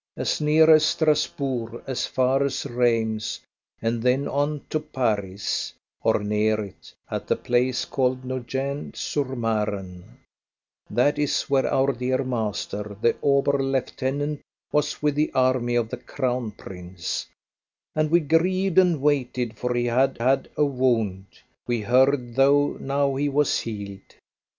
[0.17, 3.39] As near as Strasbourg, as far as Rheims,
[3.83, 10.17] and then on to Paris or near it at the place called Nogent sur Marne;
[10.89, 14.41] that is where our dear master, the ober lieutenant,
[14.71, 17.27] was with the army of the Crown Prince;
[17.93, 21.27] and we grieved and waited, for he had had a wound,
[21.67, 24.01] we heard, though now he was healed.